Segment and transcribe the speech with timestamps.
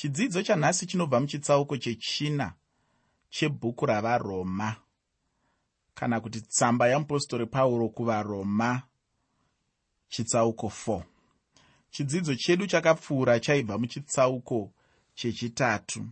[0.00, 2.54] chidzidzo chanhasi chinobva muchitsauko chechina
[3.30, 4.76] chebhuku ravaroma
[5.94, 8.82] kana kuti tsamba yamupostori pauro kuvaroma
[10.08, 11.02] chitsauko 4
[11.90, 14.72] chidzidzo chedu chakapfuura chaibva muchitsauko
[15.14, 16.06] chechitatu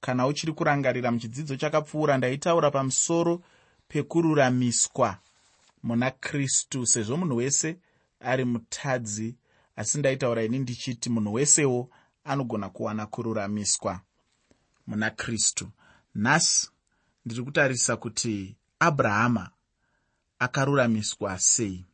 [0.00, 3.42] kana uchiri kurangarira muchidzidzo chakapfuura ndaitaura pamusoro
[3.88, 5.18] pekururamiswa
[5.82, 7.76] muna kristu sezvo munhu wese
[8.20, 9.36] ari mutadzi.
[9.76, 11.90] Asi ndaitaura ini ndichiti munhu wesewo
[12.26, 14.00] anogona kuwana kururamiswa
[14.86, 15.68] muna kristu.
[16.14, 16.70] Nhasi
[17.26, 19.50] ndiri kutarisa kuti abrahama
[20.38, 21.84] akaruramiswa sei.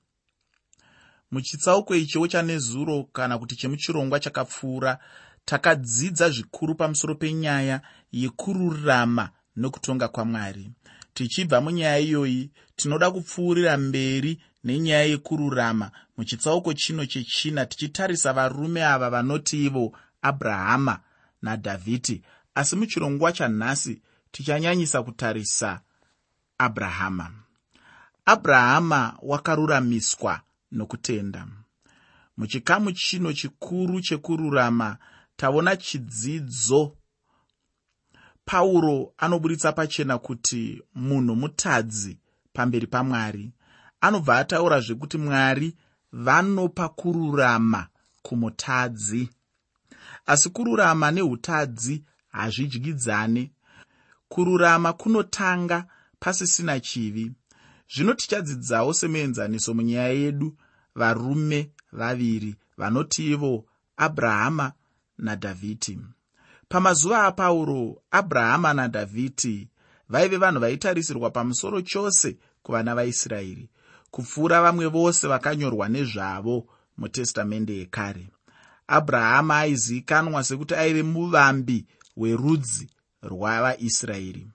[1.30, 4.98] Muchitsauko ichiwo chanezuro kana kuti chemuchirongwa chakapfuura
[5.44, 7.80] takadzidza zvikuru pamusoro penyaya
[8.12, 10.70] yekururama nokutonga kwamwari.
[11.14, 15.90] Tichibva munyaya iyoyi tinoda kupfuurira mberi nenyaya yekururama.
[16.16, 19.92] Muchitsauko chino chechina tichitarisa varume ava vanoti ivo
[20.22, 21.00] abrahama
[21.42, 22.22] nadhavhidhi.
[22.54, 25.80] Asi muchirongwa chanhasi tichanyanyisa kutarisa
[26.58, 27.30] abrahama.
[28.24, 30.40] Abrahama wakaruramiswa
[30.72, 31.46] nokutenda.
[32.36, 34.96] Muchikamu chino chikuru chekururama
[35.36, 36.96] taona chidzidzo.
[38.44, 42.18] Pauro anoburitsa pachena kuti munhu mutadzi
[42.52, 43.52] pamberi pamwari.
[44.00, 45.76] Anobva ataura zvekuti mwari
[46.12, 47.86] vanopa kururama
[48.22, 49.28] kumutadzi
[50.26, 53.50] asi kururama neutadzi hazvidyidzane
[54.28, 55.86] kururama kunotanga
[56.20, 57.32] pasisina chivi.
[57.94, 60.56] Zvino tichadzidzawo semuenzaniso munyaya yedu
[60.94, 63.64] varume vaviri vanoti ivo
[63.96, 64.72] abrahama
[65.18, 65.98] nadhavhidhi
[66.68, 69.68] pamazuva apauro abrahama nadhavhidhi
[70.08, 73.70] vaive vanhu vaitarisirwa pamusoro chose kuvana vaisraeri
[74.10, 76.66] kupfuura vamwe vose vakanyorwa nezvavo
[76.98, 78.24] mutestamende yekare
[78.96, 82.86] abrahama aizivikanwa sekuti aive muvambi werudzi
[83.22, 84.46] rwavaisraeri.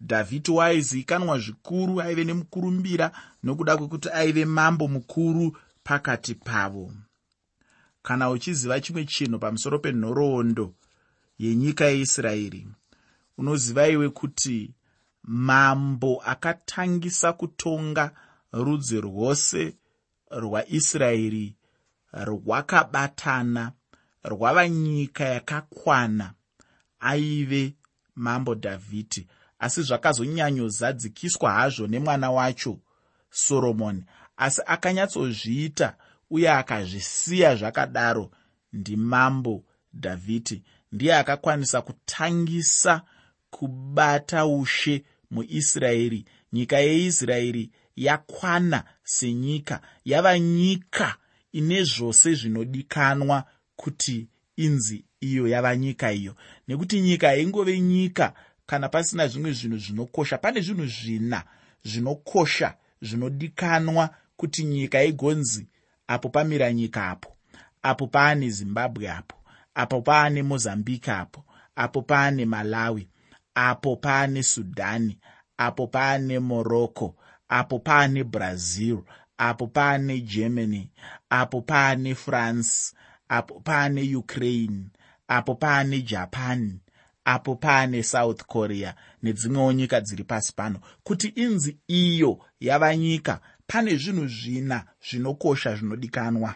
[0.00, 6.92] Dhavhidhi waaizivikanwa zvikuru aive nemukurumbira nokuda kwekuti aive mambo mukuru pakati pavo.
[8.02, 10.74] Kana uchiziva chimwe chinhu pamusoro penhoroondo
[11.38, 12.68] yenyika yeisraeri
[13.38, 14.74] unoziva iwe kuti
[15.22, 18.10] mambo akatangisa kutonga
[18.52, 19.74] rudzi rwose
[20.30, 21.54] rwaisraeri
[22.12, 23.72] rwakabatana
[24.24, 26.32] rwava nyika yakakwana
[27.00, 27.74] aive
[28.14, 29.26] mambo dhavhidhi
[29.58, 32.78] asi zvakazonyanyozadzikiswa hazvo nemwana wacho
[33.30, 34.04] soromoni
[34.36, 35.96] asi akanyatsozviita
[36.30, 38.30] uye akazvisiya zvakadaro
[38.72, 39.64] ndimambo
[39.94, 43.02] dhavhidhi ndiye akakwanisa kutangisa
[43.50, 46.24] kubata ushe muisraeri.
[46.52, 51.16] Nyika yeisraeri yakwana senyika yava nyika
[51.52, 53.44] ine zvose zvinodikanwa
[53.80, 56.34] kuti inzi iyo yava nyika iyo.
[56.68, 58.32] Nekuti nyika haingove nyika
[58.66, 60.38] kana pasina zvimwe zvinhu zvinokosha.
[60.38, 61.44] Pane zvinhu zvina
[61.84, 65.66] zvinokosha zvinodikanwa kuti nyika igonzi
[66.06, 67.36] apo pamira nyika apo
[67.82, 69.36] apo paane zimbabwe apo
[69.74, 71.44] apo paane mozambique apo
[71.76, 73.08] apo paane malawi
[73.54, 75.18] apo paane sudhani
[75.56, 77.16] apo paane morocco
[77.48, 78.98] apo paane brazil
[79.38, 80.90] apo paane germany
[81.30, 82.94] apo paane france
[83.30, 84.90] apo paane ukraine
[85.28, 86.80] apo paane japan
[87.24, 90.80] apo paane south korea nedzimwewo nyika dziri pasi pano.
[91.02, 96.54] Kuti inzi iyo yava nyika pane zvinhu zvina zvinokosha zvinodikanwa.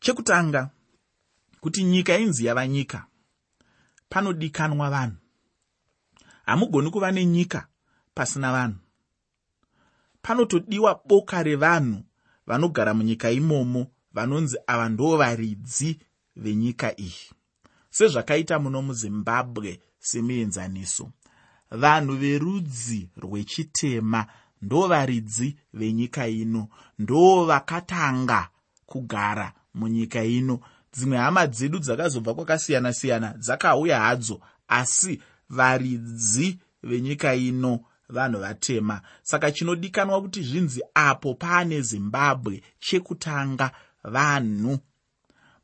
[0.00, 0.70] Chekutanga
[1.60, 3.06] kuti nyika inzi yava nyika
[4.08, 5.16] panodikanwa vanhu.
[6.46, 7.66] Hamugoni kuva nenyika
[8.14, 8.78] pasina vanhu.
[10.22, 12.04] Panotodiwa boka revanhu
[12.46, 16.00] vanogara munyika imomo vanonzi ava ndo varidzi
[16.36, 17.30] venyika iyi.
[17.90, 21.10] Sezvakaita muno muzimbabwe semuenzaniso
[21.70, 24.26] vanhu verudzi rwechitema
[24.62, 26.68] ndo varidzi venyika ino
[26.98, 28.48] ndo vakatanga
[28.86, 30.60] kugara munyika ino.
[30.92, 39.00] Dzimwe hama dzedu dzakazobva kwakasiyana-siyana dzakauya hadzo asi varidzi venyika ino vanhu vatema.
[39.22, 43.70] Saka chinodikanwa kuti zvinzi apo paane zimbabwe chekutanga
[44.08, 44.78] vanhu.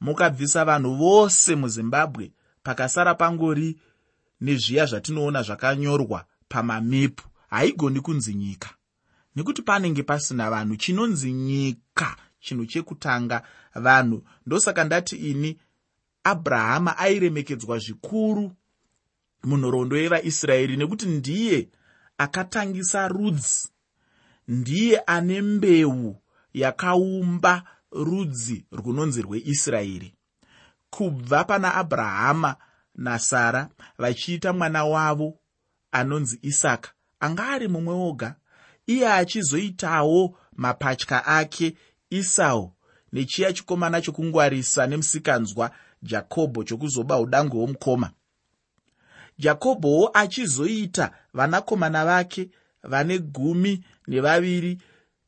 [0.01, 2.33] Mukabvisa vanhu vose muzimbabwe
[2.63, 3.79] pakasara pangori
[4.41, 7.25] nezviya zvatinoona zvakanyorwa pamamepu.
[7.51, 8.71] Haigoni kunzi nyika.
[9.37, 13.43] Nekuti panenge pasina vanhu chinonzi nyika chinhu chekutanga
[13.75, 14.23] vanhu.
[14.47, 15.59] Ndosaka ndati ini
[16.25, 18.53] abrahama airemekedzwa zvikuru
[19.45, 21.69] munhoroondo yevaisraeri nekuti ndiye
[22.19, 23.69] akatangisa rudzi.
[24.49, 26.17] Ndiye ane mbeu
[26.55, 27.63] yakaumba
[27.95, 30.15] rudzi runonzi rweisraeri.
[30.91, 32.57] Kubva pana abrahama
[32.95, 33.69] nasara
[33.99, 35.39] vachiita mwana wavo
[35.93, 38.37] anonzi isaka anga ari mumwe woga.
[38.87, 41.77] Iye achizoitawo mapatya ake
[42.11, 42.73] isau
[43.13, 45.71] nechiya chikomana chokungwarisa nemusikanzwa
[46.03, 48.11] jakobho chokuzoba udangwe womukoma
[49.39, 52.51] jakobhowo achizoita vanakomana vake
[52.83, 54.83] vane gumi nevaviri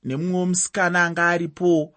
[0.05, 1.95] nemumwe womusikana anga aripowo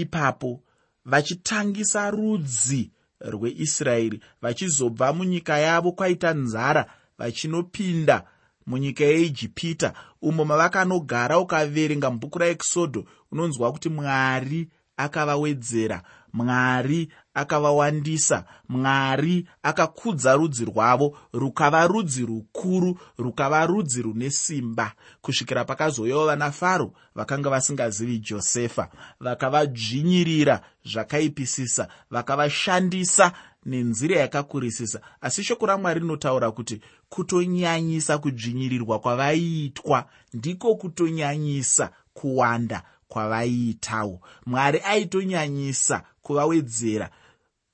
[0.00, 0.60] ipapo
[1.04, 2.90] vachitangisa rudzi
[3.20, 8.24] rweisraeri vachizobva munyika yavo kwaita nzara vachinopinda
[8.66, 9.92] munyika yeijipita.
[10.22, 21.18] Umo mavakanogara ukaverenga mubhuku raekisodho unonzwa kuti mwari akavawedzera mwari akavawandisa mwari akakudza rudzi rwavo
[21.32, 24.92] rukava rudzi rukuru rukava rudzi rune simba.
[25.22, 28.88] Kusvikira pakazoyawo vanafaro vakanga vasingazivi josefa
[29.20, 33.32] vakavadzvinyirira zvakaipisisa vakavashandisa
[33.66, 35.00] nenzira yakakurisisa.
[35.20, 40.04] Asi shoko ramwari rinotaura kuti kutonyanyisa kudzvinyirirwa kwavaiitwa
[40.34, 47.10] ndiko kutonyanyisa kuwanda kwavaiitawo mwari aitonyanyisa kuvawedzera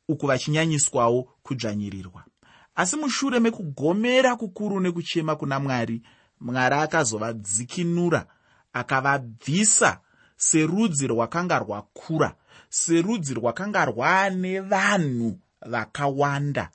[0.08, 2.24] uku vachinyanyiswawo kudzvanyirirwa.
[2.74, 6.02] Asi mushure mekugomera kukuru nekuchema kuna mwari
[6.40, 8.26] mwari akazovadzikinura
[8.72, 10.00] akavabvisa
[10.36, 12.34] serudzi rwakanga rwakura
[12.68, 16.70] serudzi rwakanga rwaane vanhu vakawanda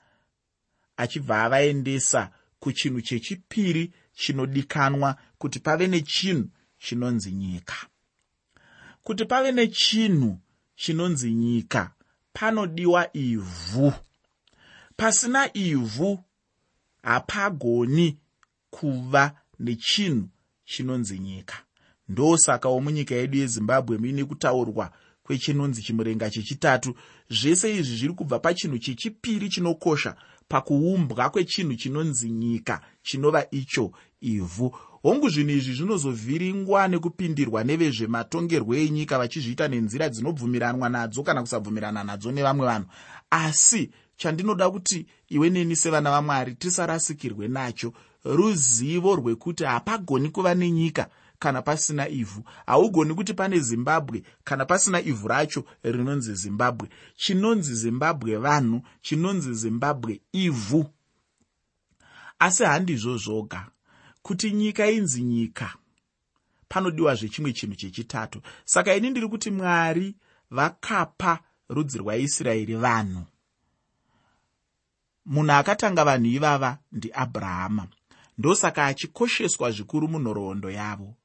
[0.97, 7.75] achibva avaendesa kuchinhu chechipiri chinodikanwa kuti pave nechinhu chinonzi nyika
[9.03, 10.37] kuti pave nechinhu
[10.75, 11.91] chinonzi nyika.
[12.33, 13.93] Panodiwa ivhu.
[14.97, 16.19] Pasina ivhu
[17.03, 18.17] hapagoni
[18.69, 20.29] kuva nechinhu
[20.65, 21.55] chinonzi nyika.
[22.09, 24.91] Ndosakawo munyika yedu yezimbabwe muine kutaurwa
[25.23, 26.95] kwechinonzi chimurenga chechitatu.
[27.29, 30.15] Zvese izvi zviri kubva pachinhu chechipiri chinokosha
[30.47, 33.91] pakuumbwa kwechinhu chinonzi nyika chinova icho
[34.21, 42.31] ivhu hongu zvinhu izvi zvinozovhiringwa nekupindirwa nevezvematongerwo enyika vachizviita nenzira dzinobvumiranwa nadzo kana kusabvumirana nadzo
[42.31, 42.87] nevamwe vanhu.
[43.29, 47.93] Asi chandinoda kuti iwe neni sevana vamwari tisarasikirwe nacho
[48.23, 51.09] ruzivo rwekuti hapagoni kuva nenyika
[51.39, 52.43] kana pasina ivhu.
[52.65, 56.89] Haugoni kuti pane zimbabwe kana pasina ivhu racho rinonzi zimbabwe.
[57.15, 60.85] Chinonzi zimbabwe vanhu chinonzi zimbabwe ivhu.
[62.39, 63.67] Asi handizvo zvoga
[64.29, 65.73] kuti nyika inzi nyika.
[66.67, 68.41] Panodiwazve chimwe chinhu chechitatu.
[68.65, 70.15] Saka ini ndiri kuti mwari
[70.51, 71.39] vakapa
[71.69, 73.23] rudzi rwaisraeri vanhu.
[75.25, 77.87] Munhu akatanga vanhu ivava ndiabrahama
[78.37, 81.15] ndosaka achikosheswa zvikuru munhoroondo yavo.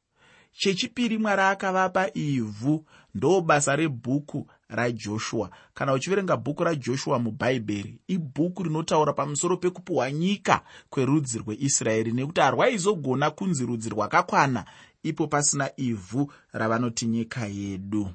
[0.52, 5.50] Chechipiri mwari akavapa ivhu ndo basa rebhuku rajoshua.
[5.75, 13.66] Kana uchiverenga bhuku rajoshua mubhaibheri ibhuku rinotaura pamusoro pekupiwa nyika kwerudzi rweisraeri nekuti harwaizogona kunzi
[13.66, 14.64] rudzi rwakakwana
[15.02, 18.11] ipo pasina ivhu ravanoti nyika yedu.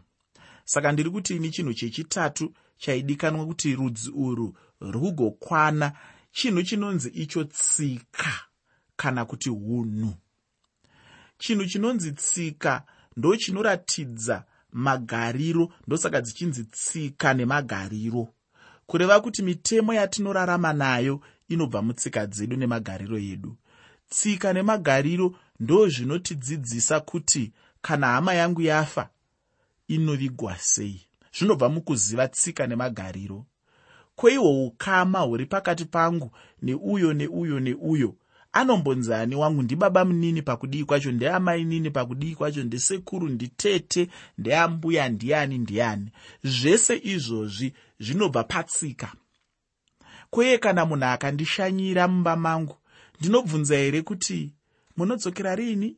[0.66, 5.92] Saka ndiri kuti ini chinhu chechitatu chaidikanwa kuti rudzi urwu rugokwana
[6.32, 8.32] chinhu chinonzi icho tsika
[8.96, 10.14] kana kuti unhu
[11.38, 12.84] chinhu chinonzi tsika
[13.18, 18.28] ndo chinoratidza magariro ndosaka dzichinzi tsika nemagariro.
[18.86, 23.58] Kureva kuti mitemo yatinorarama nayo inobva mutsika dzedu nemagariro edu.
[24.10, 27.52] Tsika nemagariro ndo zvinotidzidzisa kuti
[27.82, 29.10] kana hama yangu yafa
[29.88, 31.02] inovigwa sei.
[31.38, 33.46] Zvinobva mukuziva tsika nemagariro.
[34.16, 38.16] Kweihwo ukama huri pakati pangu neuyo neuyo neuyo
[38.52, 41.12] anombonzi ani wangu ndibaba munini pakudii kwacho?
[41.12, 42.64] Ndeamai nini pakudii kwacho?
[42.64, 46.12] Ndesekuru nditete ndeambuya ndiani ndiani
[46.44, 49.14] zvese izvozvi zvinobva patsika.
[50.30, 52.76] Kweye kana munhu akandishanyira mumba mangu
[53.20, 54.54] ndinobvunza here kuti
[54.98, 55.98] munodzokera riini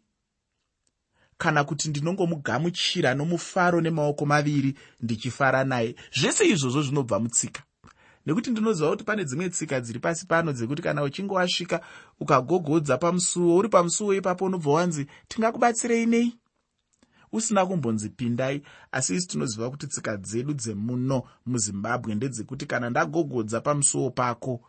[1.37, 5.95] kana kuti ndinongomugamuchira nomufaro nemaoko maviri ndichifara naye?
[6.13, 7.63] Zvese izvozvo zvinobva mutsika
[8.25, 11.81] nekuti ndinoziva kuti pane dzimwe tsika dziri pasi pano dzekuti kana uchinge wasvika
[12.19, 16.33] ukagogodza pamusuwo uri pamusuwo ipapo unobva wanzi tingakubatsirei nei
[17.31, 18.61] usina kumbonzi pindai.
[18.91, 24.61] Asi isi tinoziva kuti tsika dzedu dzemuno muzimbabwe ndedzekuti kana ndagogodza pamusuwo pako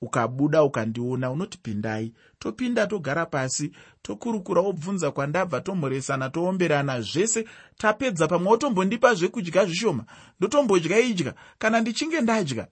[0.00, 2.12] ukabuda ukandiona unoti pindai.
[2.38, 3.72] Topinda togara pasi
[4.02, 7.44] tokurukura wobvunza kwandabva tomhoresana toomberana zvese
[7.76, 10.04] tapedza pamwe wotombondipa zvekudya zvishoma.
[10.38, 11.34] Ndotombodya idya.
[11.58, 12.68] Kana ndichinge ndadya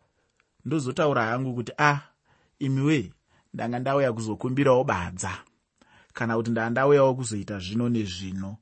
[0.67, 2.01] ndozotaura hangu kuti a ah,
[2.59, 3.13] imiwe
[3.55, 5.33] ndanga ndauya kuzokumbirawo badza.
[6.13, 8.57] Kana kuti ndaa ndauyawo kuzoita zvino nezvino.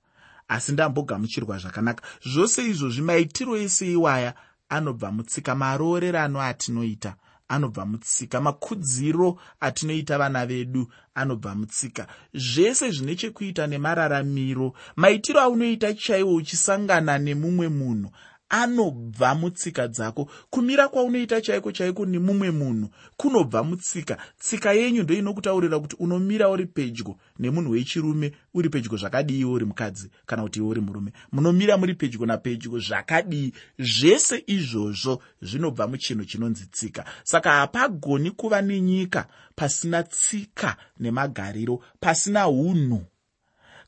[0.48, 2.04] Asi ndambogamuchirwa zvakanaka.
[2.26, 4.34] Zvose izvozvi maitiro ese iwaya
[4.68, 7.16] anobva mutsika maroorerano atinoita
[7.48, 12.06] anobva mutsika makudziro atinoita vana vedu anobva mutsika.
[12.34, 14.74] Zvese zvine chekuita nemararamiro.
[14.96, 18.10] Maitiro aunoita chaiwo uchisangana nemumwe munhu
[18.48, 20.30] anobva mutsika dzako.
[20.50, 24.16] Kumira kwaunoita chaiko chaiko nemumwe munhu kunobva mutsika.
[24.38, 29.64] Tsika yenyu ndo inokutaurira kuti unomira uri pedyo nemunhu wechirume uri pedyo zvakadii iwe uri
[29.64, 31.12] mukadzi kana kuti iwe uri murume.
[31.32, 33.52] Munomira muri pedyo napedyo zvakadii.
[33.78, 37.04] Zvese izvozvo zvinobva muchinhu chinonzi tsika.
[37.24, 43.02] Saka hapagoni kuva nenyika pasina tsika nemagariro pasina unhu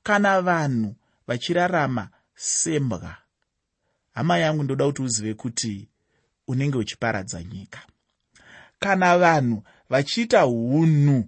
[0.02, 0.94] kana vanhu
[1.26, 3.25] vachirarama sembwa
[4.16, 5.88] hama yangu ndoda kuti uzive kuti
[6.48, 7.80] unenge uchiparadza nyika.
[8.78, 11.24] Kana vanhu vachiita unhu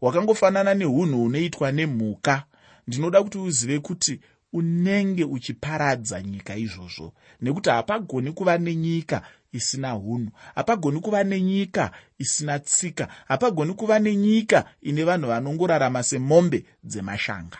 [0.00, 2.44] hwakangofanana neunhu hunoitwa nemhuka
[2.86, 4.20] ndinoda kuti uzive kuti
[4.52, 7.12] unenge uchiparadza nyika izvozvo.
[7.40, 9.22] Nekuti hapagoni kuva nenyika
[9.52, 17.58] isina unhu hapagoni kuva nenyika isina tsika hapagoni kuva nenyika ine vanhu vanongorarama semombe dzemashanga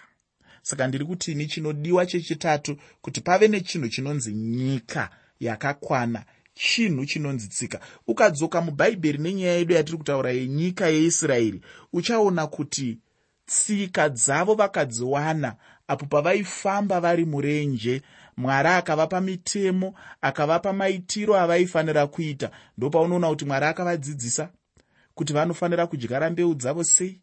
[0.63, 6.25] saka ndiri kutini chinodiwa chechitatu kuti pave nechinhu chinonzi nyika yakakwana
[6.55, 7.81] chinhu chinonzi tsika.
[8.07, 11.61] Ukadzoka mubhaibheri nenyaya yedu yatiri kutaura yenyika yeisraeri
[11.93, 12.99] uchaona kuti
[13.47, 15.57] tsika dzavo vakadziwana
[15.89, 18.03] apo pavaifamba vari murenje.
[18.37, 22.51] Mwari akavapa mitemo akavapa maitiro avaifanira kuita.
[22.79, 24.49] Ndopaunoona kuti mwari akavadzidzisa
[25.15, 27.21] kuti vanofanira kudyara mbeu dzavo sei?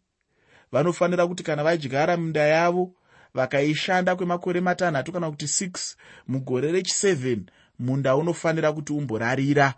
[0.72, 2.92] Vanofanira kuti kana vadyara minda yavo
[3.38, 5.94] vakaishanda kwemakore matanhatu kana kuti 6
[6.28, 7.38] mugore rechi7
[7.78, 9.74] munda unofanira kuti umborarira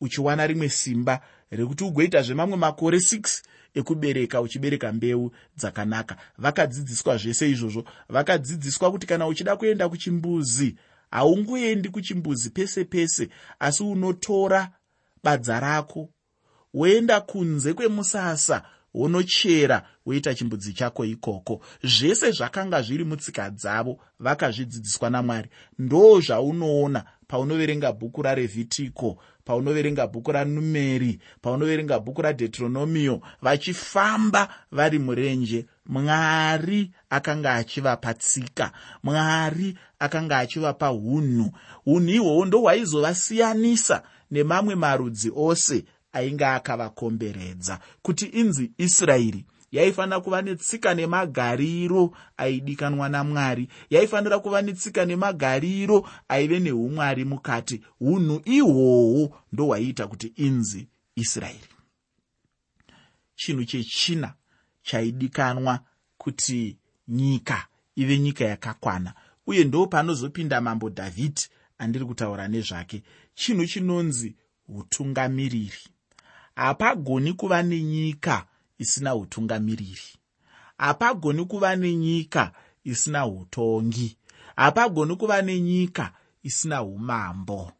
[0.00, 3.42] uchiwana rimwe simba rekuti ugoita zvemamwe makore 6
[3.74, 6.16] ekubereka uchibereka mbeu dzakanaka.
[6.38, 7.84] Vakadzidziswa zvese izvozvo.
[8.08, 10.76] Vakadzidziswa kuti kana uchida kuenda kuchimbuzi
[11.10, 13.28] haungoendi kuchimbuzi pese pese
[13.60, 14.70] asi unotora
[15.24, 16.08] badza rako.
[16.74, 18.62] Woenda kunze kwemusasa
[18.94, 21.60] wonochera woita chimbudzi chako ikoko.
[21.82, 25.48] Zvese zvakanga zviri mutsika dzavo vakazvidzidziswa namwari.
[25.78, 35.66] Ndo zvaunoona paunoverenga bhuku rarevhitiko paunoverenga bhuku ranumeri paunoverenga bhuku radheteronomio vachifamba vari murenje.
[35.86, 38.72] Mwari akanga achivapa tsika.
[39.02, 41.52] Mwari akanga achivapa unhu.
[41.86, 52.16] Unhu ihwohwo ndohwaizovasiyanisa nemamwe marudzi ose ainge akavakomberedza kuti inzi israeri yaifanira kuva netsika nemagariro
[52.36, 57.80] aidikanwa namwari yaifanira kuva netsika nemagariro aive neumwari mukati.
[58.00, 61.68] Unhu ihwohwo ndohwaiita kuti inzi israeri.
[63.34, 64.34] Chinhu chechina
[64.82, 65.80] chaidikanwa
[66.18, 69.14] kuti nyika ive nyika yakakwana
[69.46, 71.48] uye ndo panozopinda mambo dhavhidhi
[71.78, 73.02] andiri kutaura nezvake.
[73.34, 74.36] Chinhu chinonzi
[74.68, 75.78] utungamiriri
[76.58, 78.46] hapagoni kuva nenyika
[78.78, 80.08] isina utungamiriri
[80.78, 82.52] hapagoni kuva nenyika
[82.84, 84.16] isina utongi
[84.56, 86.12] hapagoni kuva nenyika
[86.42, 87.72] isina umambo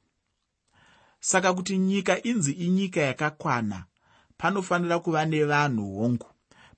[1.21, 3.85] saka kuti nyika inzi inyika yakakwana
[4.39, 6.27] panofanira kuva nevanhu hongu.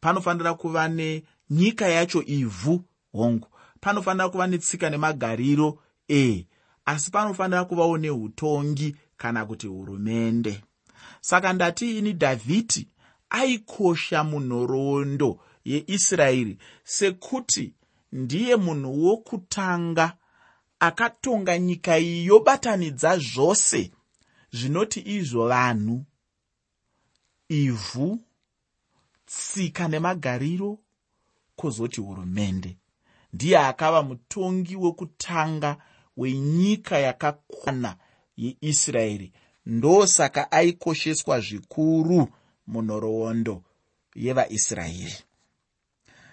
[0.00, 3.48] Panofanira kuva nenyika yacho ivhu hongu.
[3.80, 5.78] Panofanira kuva netsika nemagariro
[6.08, 6.46] e
[6.84, 10.62] asi panofanira kuvawo neutongi kana kuti hurumende
[11.20, 12.88] saka ndati ini dhavhidhi
[13.30, 17.74] aikosha munhoroondo yeisraeri sekuti
[18.12, 20.16] ndiye munhu wokutanga
[20.80, 23.90] akatonga nyika iyi yobatanidza zvose
[24.52, 26.04] zvinoti izvo vanhu
[27.48, 28.18] ivhu
[29.26, 30.78] tsika nemagariro
[31.56, 32.76] kwozoti hurumende.
[33.32, 35.76] Ndiye akava mutongi wekutanga
[36.16, 37.96] wenyika yakakwana
[38.36, 39.32] yeisraeri
[39.66, 42.28] ndosaka aikosheswa zvikuru
[42.66, 43.62] munhoroondo
[44.14, 45.16] yevaisraeri.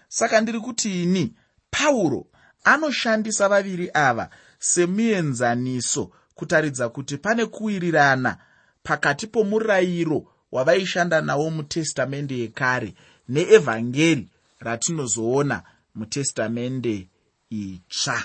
[0.07, 1.33] Saka ndiri kuti ini
[1.71, 2.25] pauro
[2.63, 4.29] anoshandisa vaviri ava
[4.59, 8.37] semuenzaniso kutaridza kuti pane kuwirirana
[8.83, 12.93] pakati pomurayiro wavaishanda nawo mutestamende yekare
[13.29, 14.29] neevhangeri
[14.59, 15.63] ratinozoona
[15.95, 17.07] mutestamende
[17.49, 18.23] itsva.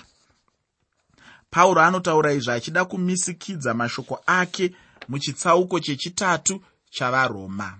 [1.50, 4.74] Pauro anotaura izvi achida kumisikidza mashoko ake
[5.08, 7.78] muchitsauko chechitatu chavaroma.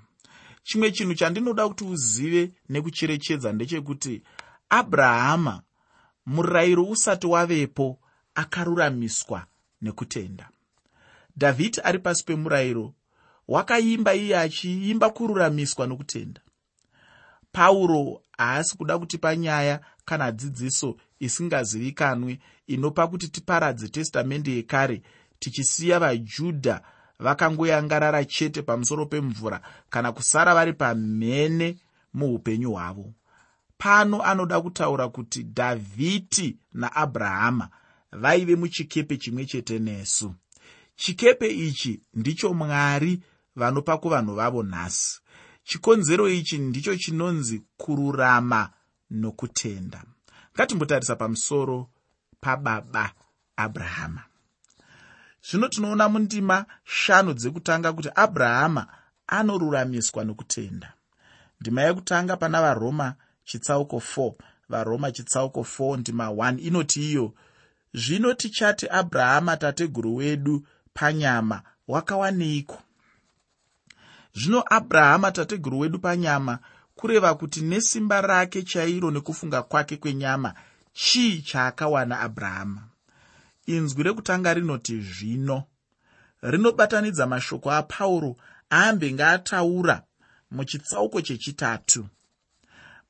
[0.63, 4.23] Chimwe chinhu chandinoda kuti uzive nekucherechedza ndechekuti
[4.69, 5.63] abrahama
[6.27, 7.99] murayiro usati wavepo
[8.35, 9.47] akaruramiswa
[9.83, 10.49] nekutenda.
[11.37, 12.95] Dhavhidhi ari pasi pemurayiro
[13.49, 16.41] wakaimba iye achiimba kururamiswa nokutenda.
[17.53, 25.03] Pauro haasi kuda kutipa nyaya kana dzidziso isingazivikanwi inopa kuti tiparadze testamende yekare
[25.39, 26.83] tichisiya vajudha
[27.23, 29.61] vakangoyangarara chete pamusoro pemvura
[29.91, 31.77] kana kusara vari pamhene
[32.15, 33.13] muupenyu hwavo.
[33.79, 37.69] Pano anoda kutaura kuti dhavhidi naabrahama
[38.13, 40.35] vaive muchikepe chimwe chete nesu.
[40.97, 43.23] Chikepe ichi ndicho mwari
[43.57, 45.21] vanopa kuvanhu vavo nhasi.
[45.65, 48.71] Chikonzero ichi ndicho chinonzi kururama
[49.11, 50.05] nokutenda.
[50.55, 51.91] Ngatimbotarisa pamusoro
[52.41, 53.13] pababa
[53.57, 54.23] abrahama
[55.51, 58.87] zvino tinoona mundima shanu dzekutanga kuti abrahama
[59.27, 60.93] anoruramiswa nokutenda.
[61.61, 64.33] Ndima yekutanga pana varoma chitsauko 4
[64.69, 67.35] varoma chitsauko 4 ndima 1 inoti iyo
[67.95, 72.79] zvino tichati abrahama tateguru wedu panyama wakawaneiko?
[74.35, 76.59] Zvino abrahama tateguru wedu panyama
[76.95, 80.55] kureva kuti nesimba rake chairo nekufunga kwake kwenyama
[80.93, 82.83] chii chaakawana abrahama
[83.67, 85.63] inzwi rekutanga rinoti zvino.
[86.43, 88.37] Rinobatanidza mashoko apauro
[88.73, 90.03] aambe ngaataura
[90.51, 92.07] muchitsauko chechitatu.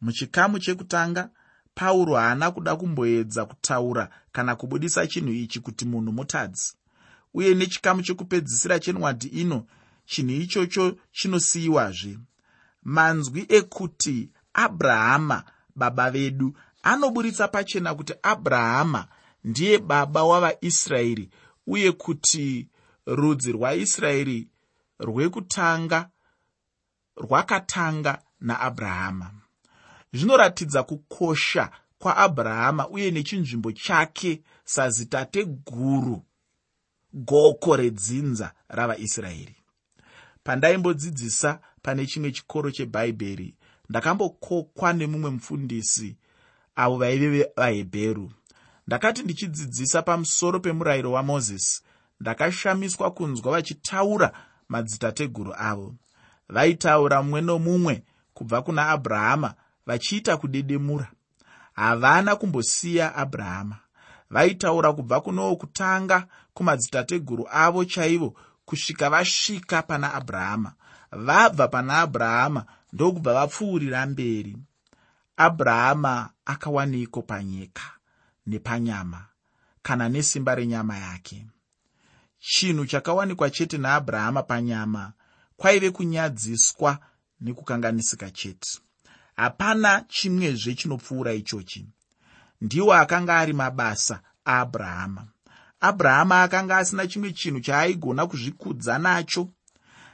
[0.00, 1.30] Muchikamu chekutanga
[1.74, 6.72] pauro haana kuda kumboedza kutaura kana kubudisa chinhu ichi kuti munhu mutadzi.
[7.34, 9.66] Uye nechikamu chekupedzisira chenwadhi ino
[10.06, 12.18] chinhu ichocho chinosiyiwazve.
[12.82, 15.44] Manzwi ekuti abrahama
[15.76, 19.08] baba vedu anoburitsa pachena kuti abrahama
[19.44, 21.30] ndiye baba wavaisraeri
[21.66, 22.68] uye kuti
[23.06, 24.48] rudzi rwaisraeri
[25.00, 26.10] rwekutanga
[27.16, 29.30] rwakatanga naabrahama.
[30.12, 35.46] Zvinoratidza kukosha kwaabrahama uye nechinzvimbo chake sazitate
[37.14, 39.56] goko redzinza ravaisraeri.
[40.44, 43.54] Pandaimbodzidzisa pane chimwe chikoro chebhaibheri
[43.88, 46.16] ndakambokokwa nemumwe mufundisi
[46.74, 48.32] avo vaive vahebheru
[48.92, 51.82] ndakati ndichidzidzisa pamusoro pemurayiro wamozisi
[52.20, 54.32] ndakashamiswa kunzwa vachitaura
[54.68, 55.94] madzitateguru avo.
[56.48, 59.54] Vaitaura mumwe nomumwe kubva kuna abrahama
[59.86, 61.08] vachiita kudedemura.
[61.72, 63.76] Havana kumbosiya abrahama
[64.30, 70.72] vaitaura kubva kunowo kutanga kumadzitateguru avo chaivo kusvika vasvika pana abrahama
[71.12, 74.56] vabva pana abrahama ndokubva vapfuurira mberi.
[75.36, 77.82] Abrahama akawaniko panyika
[78.46, 79.26] nepanyama
[79.82, 81.46] kana nesimba renyama yake.
[82.38, 85.12] Chinhu chakawanikwa chete naabrahama panyama
[85.56, 86.98] kwaive kunyadziswa
[87.40, 88.78] nekukanganisika chete.
[89.36, 91.86] Hapana chimwezve chinopfuura ichochi.
[92.60, 95.26] Ndiwo akanga ari mabasa aabrahama
[95.80, 99.48] abrahama akanga asina chimwe chinhu chaaigona kuzvikudza nacho.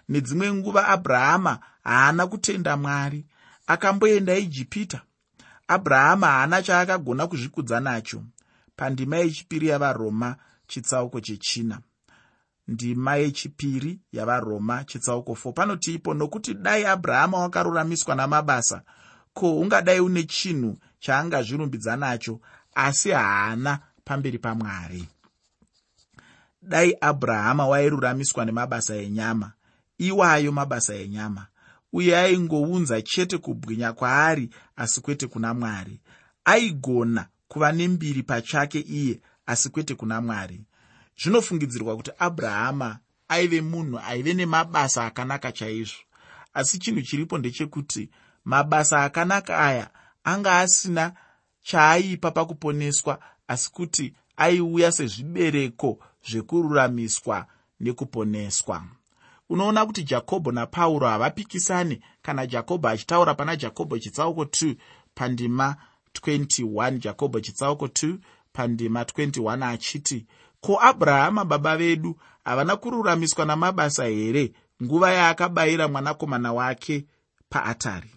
[0.08, 3.26] Nedzimwe nguva abrahama haana kutenda mwari
[3.66, 5.00] akamboenda ijipita
[5.68, 8.22] abrahama haana chaakagona kuzvikudza nacho.
[8.76, 11.80] Pandima yechipiri yavaroma chitsauko chechina.
[12.68, 18.82] Ndima yechipiri yavaroma chitsauko 4 panoti ipo nokuti dai abrahama wakaruramiswa namabasa
[19.34, 22.40] ko ungadai une chinhu chaangazvirumbidza nacho
[22.74, 25.08] asi haana pamberi pamwari?
[26.62, 29.52] Dai abrahama wairuramiswa nemabasa enyama.
[29.98, 31.46] Iwayo mabasa enyama
[31.92, 36.00] uye aingounza chete kubwinya kwaari asi kwete kuna mwari.
[36.44, 40.60] Aigona kuva nembiri pachake iye asi kwete kuna mwari.
[41.22, 42.98] Zvinofungidzirwa kuti abrahama
[43.28, 45.98] aive munhu aive nemabasa akanaka chaizvo.
[46.54, 48.10] Asi chinhu chiripo ndechekuti
[48.44, 49.90] mabasa akanaka aya
[50.24, 51.12] anga asina
[51.62, 55.98] chaaipa pakuponeswa asi kuti aiuya sezvibereko
[56.28, 57.46] zvekururamiswa
[57.80, 58.84] nekuponeswa
[59.48, 64.76] unoona kuti jakobho napauro havapikisani kana jakobho achitaura pana jakobho chitsauko 2
[65.14, 65.76] pandima
[66.22, 68.18] 21 jakobho chitsauko 2
[68.52, 70.26] pandima 21 achiti
[70.60, 77.06] ko abrahama baba vedu havana kururamiswa namabasa here nguva yaakabayira mwanakomana wake
[77.48, 78.10] paatari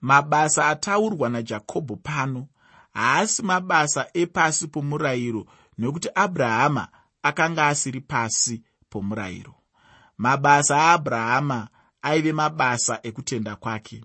[0.00, 2.46] mabasa ataurwa najakobho pano
[2.94, 5.46] haasi mabasa epasi pomurayiro
[5.78, 6.88] nokuti abrahama
[7.22, 9.54] akanga asiri pasi pomurayiro
[10.18, 11.68] mabasa aabrahama
[12.02, 14.04] aive mabasa ekutenda kwake.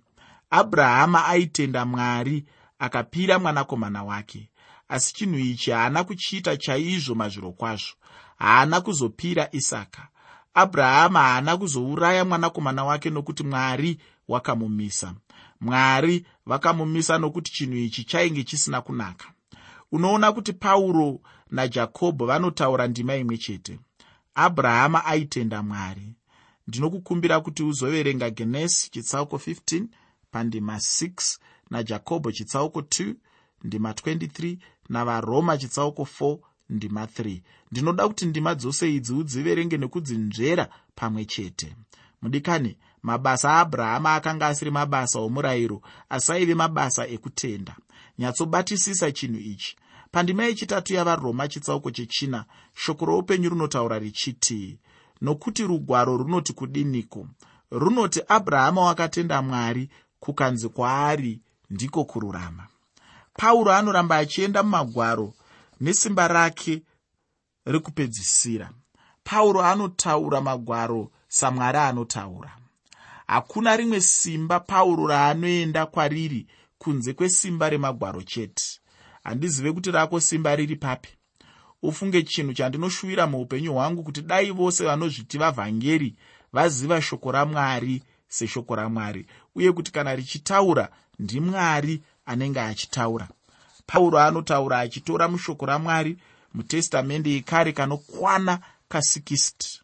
[0.50, 2.46] Abrahama aitenda mwari
[2.80, 4.50] akapira mwanakomana wake.
[4.90, 7.94] Asi chinhu ichi haana kuchiita chaizvo mazviro kwazvo.
[8.38, 10.08] Haana kuzopira isaka.
[10.54, 15.14] Abrahama haana kuzouraya mwanakomana wake nokuti mwari wakamumisa.
[15.62, 19.26] Mwari vakamumisa nokuti chinhu ichi chainge chisina kunaka.
[19.92, 21.20] Unoona kuti pauro
[21.52, 23.80] najakobho vanotaura ndima imwe chete
[24.46, 26.16] abrahama aitenda mwari.
[26.68, 29.86] Ndinokukumbira kuti uzoverenga genesi chitsauko 15
[30.32, 31.38] pandima 6
[31.70, 33.16] najakobho chitsauko 2
[33.64, 34.58] ndima 23
[34.90, 36.38] navaroma chitsauko 4
[36.70, 41.76] ndima 3 ndinoda kuti ndima dzose idzi udziverenge nekudzinzvera pamwe chete.
[42.22, 47.76] Mudikani mabasa aabrahama akanga asiri mabasa omurayiro asi aive mabasa ekutenda.
[48.20, 49.76] Nyatsobatisisa chinhu ichi
[50.12, 52.46] pandima yechitatu yavaroma chitsauko chechina
[52.76, 54.80] shoko roupenyu runotaura richiti
[55.22, 57.28] nokuti rugwaro runoti kudiniko?
[57.72, 62.68] Runoti abrahama wakatenda mwari kukanzi kwaari ndiko kururama.
[63.34, 65.34] Pauro anoramba achienda mumagwaro
[65.82, 66.84] nesimba rake
[67.66, 68.72] rekupedzisira.
[69.24, 72.58] Pauro anotaura magwaro samwari anotaura.
[73.28, 78.79] Hakuna rimwe simba pauro raanoenda kwariri kunze kwesimba remagwaro chete
[79.24, 81.10] handizive kuti rako simba riri papi.
[81.84, 86.16] Ufunge chinhu chandinoshuvira muupenyu hwangu kuti dai vose vanozviti vavhangeri
[86.54, 93.28] vaziva shoko ramwari seshoko ramwari uye kuti kana richitaura ndimwari anenge achitaura.
[93.88, 96.18] Pauro anotaura achitora mushoko ramwari
[96.54, 99.80] mutestamende yekare kanokwana ka60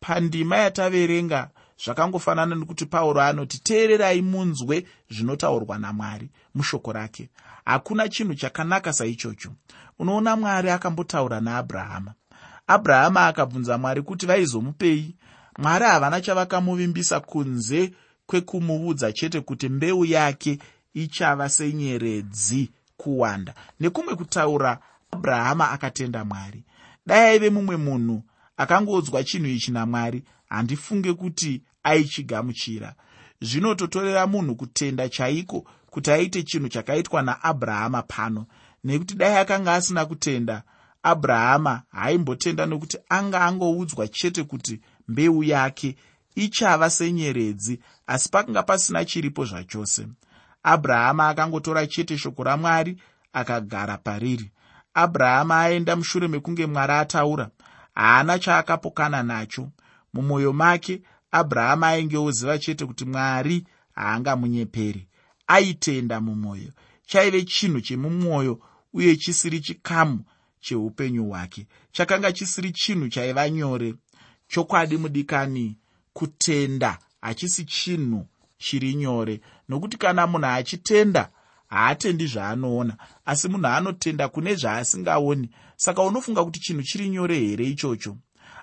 [0.00, 1.50] pandima yataverenga
[1.84, 7.30] zvakangofanana nekuti pauro anoti teererai munzwe zvinotaurwa namwari mushoko rake.
[7.64, 9.52] Hakuna chinhu chakanaka saichocho.
[9.98, 12.14] Unoona mwari akambotaura naabrahama.
[12.66, 15.16] Abrahama akabvunza mwari kuti vaizomupei?
[15.58, 17.92] Mwari havana chavakamuvimbisa kunze
[18.26, 20.58] kwekumuudza chete kuti mbeu yake
[20.94, 23.54] ichava senyeredzi kuwanda.
[23.80, 24.78] Nekumwe kutaura
[25.10, 26.64] abrahama akatenda mwari.
[27.06, 28.22] Dai aive mumwe munhu
[28.56, 30.22] akangodzwa chinhu ichi namwari.
[30.48, 32.94] Handifunge kuti aichigamuchira.
[33.40, 38.46] Zvinototorera munhu kutenda chaiko kuti aite chinhu chakaitwa naabrahama pano.
[38.84, 40.62] Nekuti dai akanga asina kutenda
[41.02, 45.96] abrahama haimbotenda nokuti anga angoudzwa chete kuti mbeu yake
[46.34, 50.06] ichava senyeredzi asi pakanga pasina chiripo zvachose.
[50.62, 54.50] Abrahama akangotora chete shoko ramwari akagara pariri.
[54.94, 57.50] Abrahama aenda mushure mekunge mwari ataura
[57.94, 59.68] haana chaakapokana nacho.
[60.14, 63.64] Mumwoyo make abrahama ainge oziva chete kuti mwari
[63.94, 65.06] haangamunyeperi
[65.46, 66.72] aitenda mumwoyo.
[67.06, 68.60] Chaive chinhu chemumwoyo
[68.92, 70.24] uye chisiri chikamu
[70.60, 71.66] cheupenyu hwake.
[71.92, 73.94] Chakanga chisiri chinhu chaiva nyore.
[74.48, 75.76] Chokwadi mudikani
[76.12, 78.26] kutenda hachisi chinhu
[78.58, 79.40] chiri nyore.
[79.68, 81.30] Nokuti kana munhu achitenda
[81.68, 82.96] haatendi zvaanoona.
[83.24, 88.16] Asi munhu anotenda kune zvaasingaoni saka unofunga kuti chinhu chiri nyore here ichocho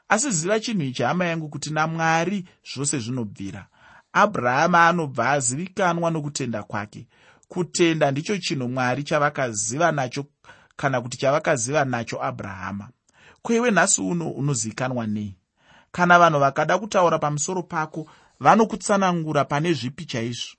[0.09, 3.67] asi ziva chinhu ichi hama yangu kuti namwari zvose zvinobvira.
[4.13, 7.07] Abrahama anobva azivikanwa nokutenda kwake.
[7.47, 10.25] Kutenda ndicho chinhu mwari chavakaziva nacho
[10.75, 12.89] kana kuti chavakaziva nacho abrahama
[13.41, 15.35] kweiwe nhasi uno unozivikanwa nei?
[15.91, 20.55] Kana vanhu vakada kutaura pamusoro pako vanokutsanangura pane zvipi chaizvo?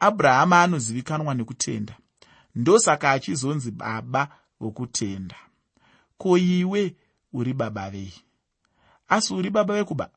[0.00, 1.94] Abrahama anozivikanwa nekutenda.
[2.54, 4.28] Ndosaka achizonzi baba
[4.60, 5.36] vokutenda.
[6.18, 6.94] Ko iwe
[7.32, 8.12] uri baba vei
[9.10, 10.10] asi uri baba vekuba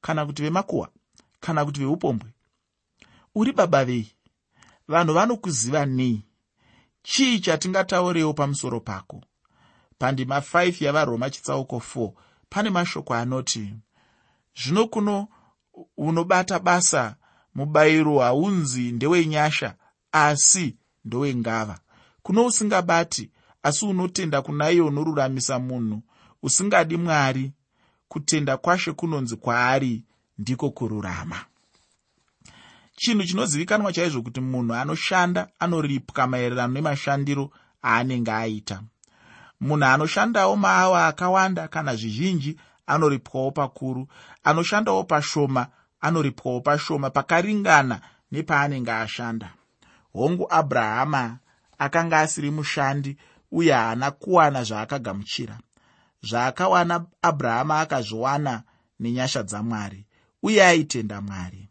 [0.00, 0.88] kana kuti vemakuhwa
[1.40, 2.30] kana kuti veupombwe
[3.34, 4.12] uri baba vei?
[4.88, 6.22] Vanhu vanokuziva nei?
[7.02, 9.22] Chii chatingataurewo pamusoro pako?
[9.98, 12.12] Pandima 5 yavaroma chitsauko 4
[12.48, 13.74] pane mashoko anoti
[14.56, 15.28] zvino kuno
[15.96, 17.16] unobata basa
[17.54, 19.74] mubayiro haunzi ndewenyasha
[20.12, 21.78] asi ndowengava
[22.22, 23.30] kuno usingabati
[23.62, 26.02] asi unotenda kuna iye unoruramisa munhu
[26.42, 27.52] usingadi mwari
[28.08, 30.04] kutenda kwashe kunonzi kwaari
[30.38, 31.44] ndiko kururama.
[32.96, 37.50] Chinhu chinozivikanwa chaizvo kuti munhu anoshanda anoripwa maererano nemashandiro
[37.84, 38.82] aanenge aita.
[39.60, 44.08] Munhu anoshandawo maawa akawanda kana zvizhinji anoripwawo pakuru
[44.44, 45.66] anoshandawo pashoma
[46.00, 48.00] anoripwawo pashoma pakaringana
[48.32, 49.48] nepaanenge ashanda.
[50.12, 51.38] Hongu abrahama
[51.78, 53.16] akanga asiri mushandi
[53.52, 55.58] uye haana kuwana zvaakagamuchira
[56.28, 58.62] zvaakawana abrahama akazviwana
[59.00, 60.06] nenyasha dzamwari
[60.42, 61.68] uye aitenda mwari.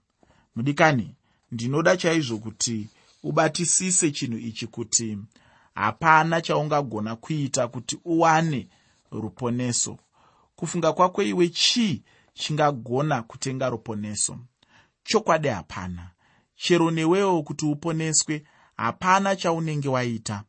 [0.56, 1.16] Mudikani
[1.52, 2.90] ndinoda chaizvo kuti
[3.24, 5.18] ubatisise chinhu ichi kuti
[5.76, 8.68] hapana chaungagona kuita kuti uwane
[9.12, 9.98] ruponeso.
[10.56, 14.38] Kufunga kwako iwe chii chingagona kutenga ruponeso?
[15.04, 16.12] Chokwadi hapana.
[16.56, 18.44] Chero newewo kuti uponeswe
[18.78, 20.44] hapana chaunenge waita.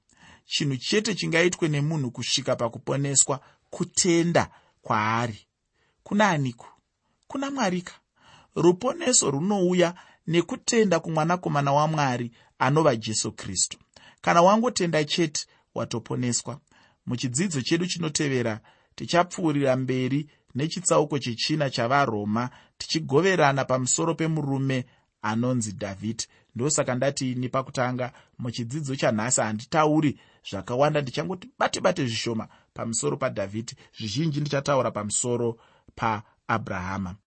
[0.45, 3.41] Chinhu chete chingaitwe nemunhu kusvika pakuponeswa
[3.77, 4.51] kutenda
[4.83, 5.47] kwaari.
[6.03, 6.69] Kuna aniko?
[7.27, 7.93] Kuna mwarika
[8.55, 9.95] ruponeso runouya
[10.27, 13.79] nekutenda kumwanakomana wamwari anova jesu kristu.
[14.21, 16.61] Kana wangotenda chete watoponeswa.
[17.07, 18.61] Muchidzidzo chedu chinotevera
[18.95, 24.85] tichapfuurira mberi nechitsauko chechina chavaroma tichigoverana pamusoro pemurume
[25.23, 33.17] anonzi dhavhidhi ndosaka ndati ini pakutanga muchidzidzo chanhasi handitauri zvakawanda ndichangoti bate bate zvishoma pamusoro
[33.17, 33.75] padhavhidhi.
[33.99, 35.57] Zvizhinji ndichataura pamusoro
[35.99, 37.17] paabrahama